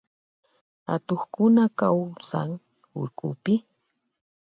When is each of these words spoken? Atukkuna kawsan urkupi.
Atukkuna 0.93 1.63
kawsan 1.79 2.49
urkupi. 3.01 3.53